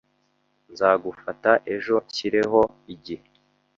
Nzagufata 0.71 1.51
ejo 1.73 1.95
nshyireho 2.05 2.59
igihe 2.93 3.23